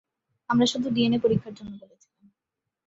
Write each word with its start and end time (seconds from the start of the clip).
আমরা 0.49 0.65
শুধু 0.65 0.87
ডিএনএ 0.89 1.19
পরীক্ষার 1.19 1.53
জন্য 1.53 1.71
বলেছিলাম। 1.81 2.25